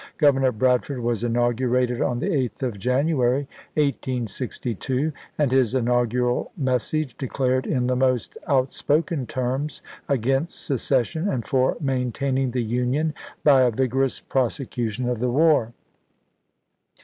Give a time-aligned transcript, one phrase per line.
[0.17, 6.51] Gov ernor Bradford was inaugurated on the 8th of Jan uary, 1862, and his inaugural
[6.57, 13.61] message declared in the most outspoken terms against secession and for maintaining the Union by
[13.61, 15.71] a vigorous prosecution of the war.